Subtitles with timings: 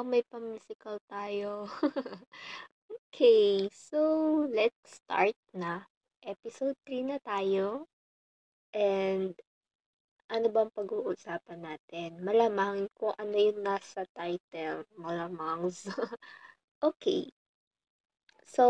[0.00, 1.68] Wow, may pa-musical tayo.
[3.12, 4.00] Okay, so
[4.48, 5.84] let's start na.
[6.24, 7.84] Episode 3 na tayo.
[8.72, 9.36] And
[10.32, 12.16] ano bang pag-uusapan natin?
[12.24, 14.88] Malamang kung ano yung nasa title.
[14.96, 15.68] Malamang.
[16.88, 17.28] okay.
[18.48, 18.64] So,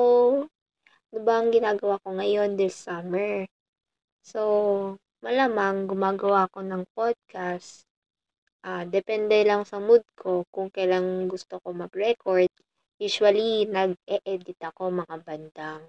[1.14, 3.46] ano ba ang ginagawa ko ngayon this summer?
[4.26, 7.89] So, malamang gumagawa ko ng podcast.
[8.60, 12.52] Ah, depende lang sa mood ko kung kailan gusto ko mag-record.
[13.00, 15.84] Usually, nag-e-edit ako mga bandang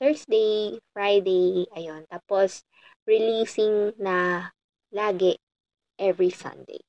[0.00, 2.08] Thursday, Friday, ayun.
[2.08, 2.64] Tapos,
[3.04, 4.48] releasing na
[4.88, 5.36] lagi
[6.00, 6.80] every Sunday.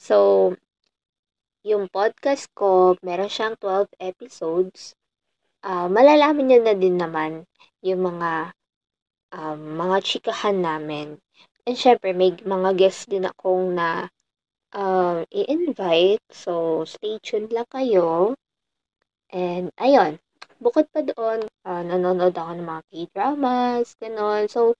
[0.00, 0.56] So,
[1.60, 4.96] yung podcast ko, meron siyang 12 episodes.
[5.60, 7.44] Uh, malalaman nyo na din naman
[7.84, 8.56] yung mga
[9.36, 11.20] um, mga chikahan namin.
[11.66, 14.06] And syempre, may mga guests din akong na
[14.70, 16.22] um, i-invite.
[16.30, 18.38] So, stay tuned lang kayo.
[19.34, 20.22] And, ayun.
[20.62, 24.46] Bukod pa doon, uh, nanonood ako ng mga k-dramas, gano'n.
[24.48, 24.78] So,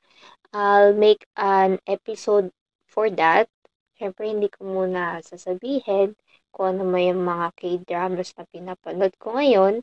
[0.55, 2.55] I'll make an episode
[2.87, 3.51] for that.
[3.99, 6.15] Siyempre, hindi ko muna sasabihin
[6.55, 9.83] kung ano may mga k-dramas na pinapanood ko ngayon.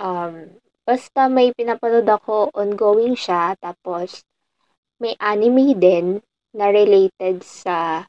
[0.00, 0.56] Um,
[0.86, 3.58] basta may pinapanood ako, ongoing siya.
[3.60, 4.24] Tapos,
[5.00, 6.20] may anime din
[6.52, 8.04] na related sa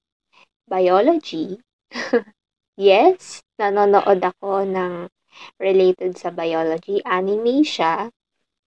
[0.67, 1.55] biology.
[2.75, 5.07] yes, nanonood ako ng
[5.55, 6.99] related sa biology.
[7.07, 8.11] Anime siya.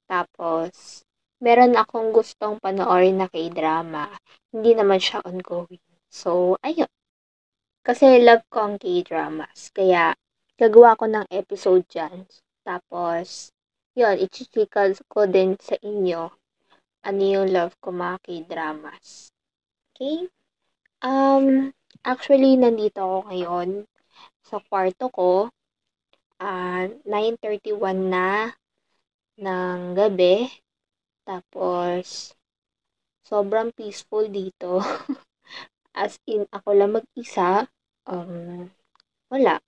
[0.08, 1.04] Tapos,
[1.44, 4.08] meron akong gustong panoorin na k-drama.
[4.48, 5.84] Hindi naman siya ongoing.
[6.08, 6.88] So, ayun.
[7.84, 9.68] Kasi love ko ang k-dramas.
[9.76, 10.16] Kaya,
[10.56, 12.24] gagawa ko ng episode dyan.
[12.64, 13.52] Tapos,
[13.92, 16.32] yun, ichichikal ko din sa inyo
[17.04, 19.28] ano yung love ko mga k-dramas.
[19.92, 20.26] Okay?
[21.04, 21.70] Um,
[22.00, 23.68] actually, nandito ako ngayon
[24.40, 25.30] sa kwarto ko
[26.40, 28.52] uh, ah, 9.31 na
[29.38, 30.48] ng gabi.
[31.24, 32.32] Tapos,
[33.24, 34.80] sobrang peaceful dito.
[35.96, 37.68] As in, ako lang mag-isa.
[38.04, 38.68] Um,
[39.32, 39.62] wala.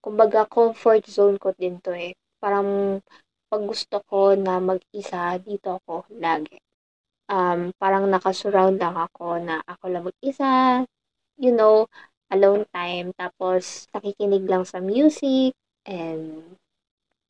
[0.00, 2.16] Kumbaga, comfort zone ko din to eh.
[2.40, 3.00] Parang,
[3.50, 6.56] pag gusto ko na mag-isa, dito ako lagi.
[7.26, 10.86] Um, parang nakasurround lang ako na ako lang mag-isa.
[11.34, 11.90] You know,
[12.30, 13.10] alone time.
[13.18, 16.54] Tapos, nakikinig lang sa music and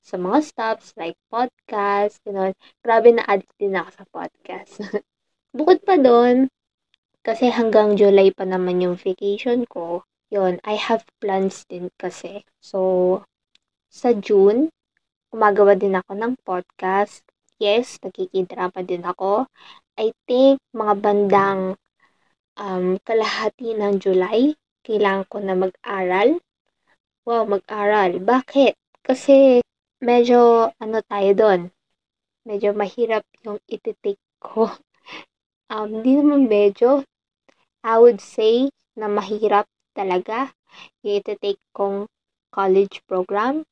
[0.05, 2.53] sa mga stops like podcast, you know,
[2.85, 4.73] grabe na addict din ako sa podcast.
[5.57, 6.49] Bukod pa doon,
[7.21, 12.49] kasi hanggang July pa naman yung vacation ko, yon I have plans din kasi.
[12.65, 12.81] So,
[13.93, 14.73] sa June,
[15.31, 17.25] gumagawa din ako ng podcast.
[17.63, 19.47] Yes, nakikidrama din ako.
[19.97, 21.61] I think mga bandang
[22.59, 24.53] um, kalahati ng July,
[24.83, 26.43] kailangan ko na mag-aral
[27.29, 28.17] Wow, mag-aral.
[28.17, 28.75] Bakit?
[29.07, 29.61] Kasi
[30.01, 31.61] medyo ano tayo doon.
[32.49, 34.67] Medyo mahirap yung iti-take ko.
[35.71, 37.07] Um, hindi naman medyo.
[37.87, 40.51] I would say na mahirap talaga
[41.07, 42.11] yung iti-take kong
[42.51, 43.63] college program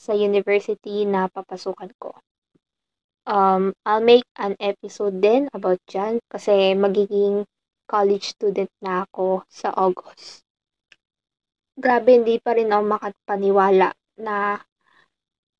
[0.00, 2.16] sa university na papasukan ko.
[3.28, 7.44] Um, I'll make an episode din about dyan kasi magiging
[7.84, 10.48] college student na ako sa August
[11.80, 13.88] grabe hindi pa rin ako makapaniwala
[14.20, 14.60] na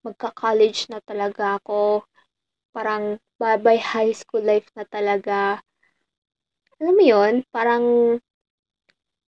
[0.04, 2.04] magka-college na talaga ako.
[2.76, 5.64] Parang bye-bye high school life na talaga.
[6.80, 7.84] Alam mo yun, parang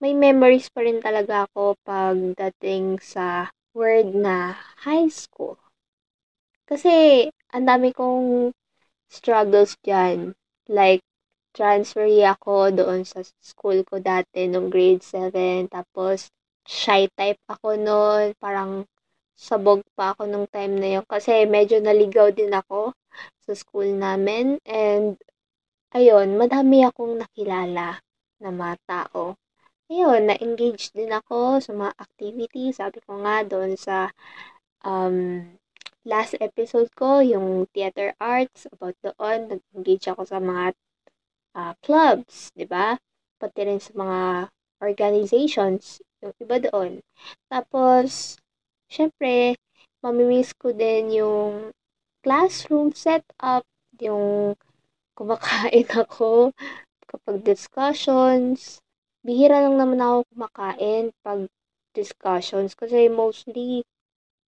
[0.03, 5.59] may memories pa rin talaga ako pagdating sa word na high school.
[6.67, 8.55] Kasi, ang dami kong
[9.11, 10.31] struggles dyan.
[10.71, 11.03] Like,
[11.51, 15.67] transfer ako doon sa school ko dati nung grade 7.
[15.67, 16.31] Tapos,
[16.63, 18.31] shy type ako noon.
[18.39, 18.87] Parang
[19.35, 21.05] sabog pa ako nung time na yun.
[21.07, 22.95] Kasi medyo naligaw din ako
[23.43, 24.55] sa school namin.
[24.63, 25.19] And,
[25.91, 27.99] ayun, madami akong nakilala
[28.39, 29.35] na mga tao.
[29.91, 32.79] Ayun, na-engage din ako sa mga activities.
[32.79, 34.07] Sabi ko nga doon sa
[34.87, 35.51] um,
[36.07, 40.65] last episode ko, yung theater arts, about doon, nag-engage ako sa mga
[41.59, 42.95] uh, clubs, di ba?
[43.35, 44.19] Pati rin sa mga
[44.79, 47.03] organizations yung iba doon.
[47.51, 48.39] Tapos,
[48.87, 49.59] syempre,
[49.99, 51.75] mamimiss ko din yung
[52.23, 53.67] classroom setup,
[53.99, 54.55] yung
[55.19, 56.55] kumakain ako
[57.11, 58.79] kapag discussions.
[59.25, 61.39] Bihira lang naman ako kumakain pag
[61.93, 63.85] discussions kasi mostly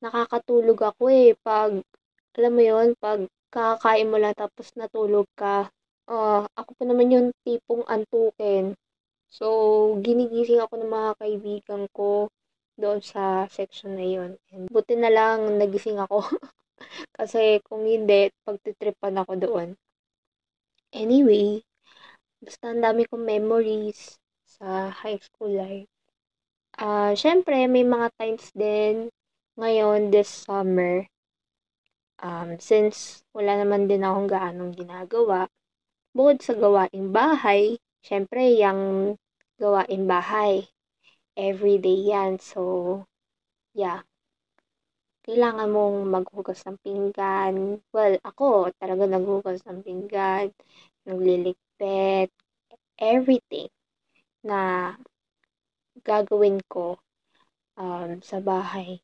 [0.02, 1.72] nakakatulog ako eh pag
[2.34, 5.70] alam mo yon pag kakakain mo lang tapos natulog ka
[6.10, 8.74] uh, ako pa naman yung tipong antukin
[9.34, 9.48] So,
[10.06, 12.30] ginigising ako ng mga kaibigan ko
[12.78, 14.38] doon sa section na yun.
[14.54, 16.22] And buti na lang nagising ako.
[17.18, 19.68] Kasi kung hindi, pagtitripan ako doon.
[20.94, 21.66] Anyway,
[22.46, 24.22] basta ang dami kong memories
[24.59, 25.89] sa high school life.
[26.77, 29.09] Ah, syempre may mga times din
[29.57, 31.05] ngayon this summer
[32.23, 35.51] um, since wala naman din akong gaanong ginagawa,
[36.15, 39.13] bukod sa gawaing bahay, syempre yung
[39.59, 40.63] gawaing bahay,
[41.35, 42.39] everyday yan.
[42.39, 43.03] So,
[43.75, 44.07] yeah.
[45.23, 47.79] Kailangan mong maghugas ng pinggan.
[47.95, 50.51] Well, ako talaga naghugas ng pinggan,
[51.07, 52.27] nagliligpit,
[53.00, 53.71] everything
[54.44, 54.94] na
[56.04, 57.00] gagawin ko
[57.80, 59.04] um, sa bahay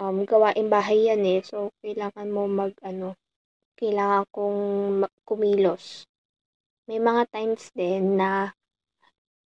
[0.00, 1.40] um, gawaing bahay yan eh.
[1.44, 3.18] So, kailangan mo mag, ano,
[3.76, 4.60] kailangan kong
[5.28, 6.08] kumilos.
[6.88, 8.56] May mga times din na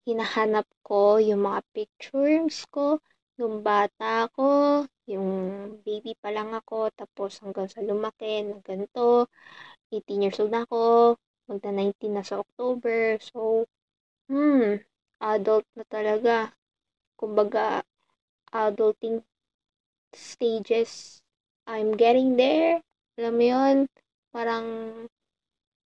[0.06, 3.02] hinahanap ko yung mga pictures ko
[3.35, 5.29] nung bata ko, yung
[5.82, 9.26] baby pa lang ako, tapos hanggang sa lumaki na ganito,
[9.90, 11.17] 18 years old na ako,
[11.50, 13.19] magna 19 na sa October.
[13.19, 13.67] So,
[14.31, 14.81] hmm,
[15.25, 16.53] adult na talaga.
[17.17, 17.81] Kumbaga,
[18.53, 19.25] adulting
[20.12, 21.25] stages.
[21.65, 22.85] I'm getting there.
[23.17, 23.76] Alam mo yun?
[24.29, 24.67] Parang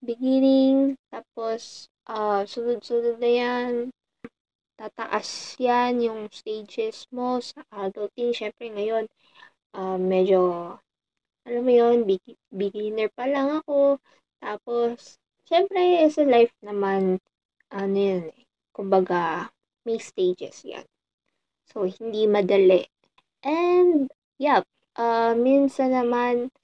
[0.03, 3.71] beginning, tapos uh, sunod-sunod na yan.
[4.79, 8.35] Tataas yan yung stages mo sa adulting.
[8.35, 9.07] Siyempre ngayon,
[9.75, 10.75] uh, medyo,
[11.47, 12.07] alam mo yun,
[12.51, 13.99] beginner pa lang ako.
[14.39, 17.19] Tapos, siyempre, sa life naman,
[17.75, 18.48] ano yun eh,
[18.79, 19.51] kumbaga,
[19.83, 20.87] may stages yan.
[21.67, 22.87] So, hindi madali.
[23.43, 24.07] And,
[24.39, 24.63] Yup,
[24.95, 26.55] ah, minsan naman,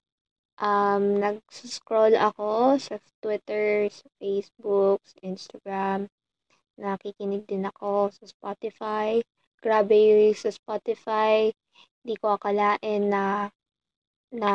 [0.62, 6.06] um, nagso-scroll ako sa Twitter, sa Facebook, sa Instagram.
[6.78, 9.18] Nakikinig din ako sa Spotify.
[9.58, 11.50] Grabe sa Spotify,
[12.04, 13.48] hindi ko akalain na
[14.34, 14.50] na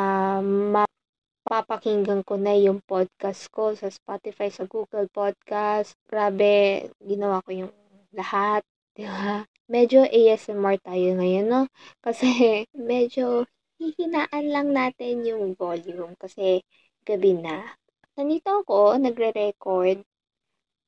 [1.50, 5.98] mapapakinggan ko na yung podcast ko sa Spotify, sa Google Podcast.
[6.06, 7.74] Grabe, ginawa ko yung
[8.14, 8.62] lahat,
[8.94, 9.42] 'di ba?
[9.70, 11.62] medyo ASMR tayo ngayon, no?
[11.98, 12.26] Kasi
[12.90, 13.50] medyo
[13.82, 16.62] hihinaan lang natin yung volume kasi
[17.02, 17.74] gabi na.
[18.14, 20.06] Nandito ako, nagre-record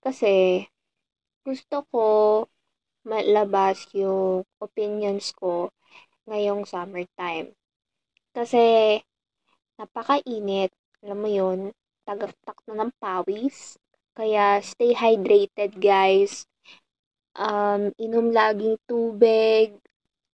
[0.02, 0.62] kasi
[1.42, 2.06] gusto ko
[3.02, 5.74] malabas yung opinions ko
[6.30, 7.50] ngayong summertime.
[8.30, 8.98] Kasi
[9.82, 10.70] napakainit,
[11.02, 11.74] alam mo yun,
[12.06, 13.74] tagaktak na ng pawis.
[14.14, 16.46] Kaya stay hydrated guys
[17.34, 19.74] um, inom laging tubig.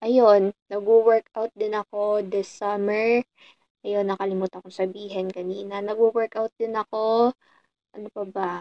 [0.04, 3.24] Ayun, nagwo-workout din ako this summer.
[3.82, 5.82] Ayun, nakalimutan ko sabihin kanina.
[5.82, 7.34] Nagwo-workout din ako.
[7.96, 8.52] Ano pa ba?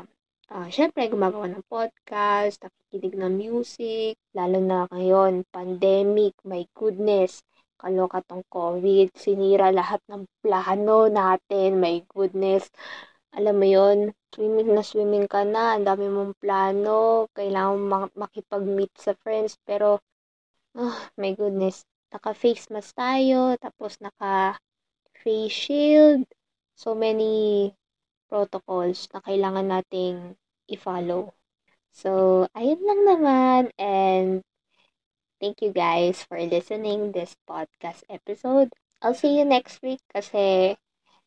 [0.47, 7.43] Uh, Siyempre, gumagawa ng podcast, nakikinig ng music, lalo na ngayon, pandemic, my goodness,
[7.76, 12.69] kaloka tong COVID, sinira lahat ng plano natin, my goodness.
[13.37, 13.99] Alam mo yon
[14.32, 20.00] swimming na swimming ka na, ang dami mong plano, kailangan mong makipag-meet sa friends, pero,
[20.76, 26.25] oh my goodness, naka-face mask tayo, tapos naka-face shield,
[26.76, 27.73] so many
[28.28, 30.37] protocols na kailangan nating
[30.73, 31.33] i-follow.
[31.92, 34.45] So, ayun lang naman, and
[35.40, 38.73] thank you guys for listening this podcast episode.
[39.02, 40.76] I'll see you next week kasi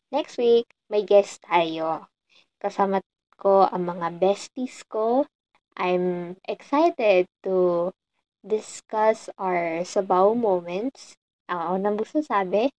[0.10, 2.10] Next week, may guest tayo.
[2.58, 2.98] Kasama
[3.38, 5.30] ko ang mga besties ko.
[5.78, 7.94] I'm excited to
[8.42, 11.13] discuss our sabaw moments.
[11.46, 12.74] Ang ako nang gusto sabi,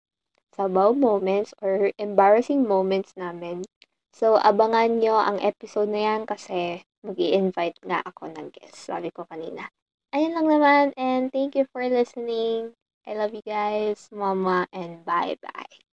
[0.51, 3.63] sabaw moments or embarrassing moments namin.
[4.11, 8.91] So, abangan nyo ang episode na yan kasi mag invite nga ako ng guest.
[8.91, 9.71] Sabi ko kanina.
[10.14, 12.75] Ayun lang naman and thank you for listening.
[13.07, 15.90] I love you guys, mama, and bye-bye.